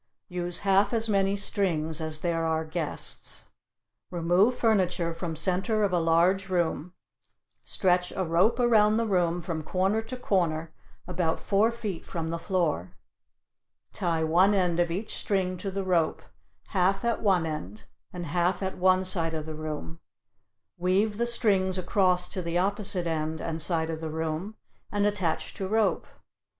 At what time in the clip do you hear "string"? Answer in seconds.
15.17-15.55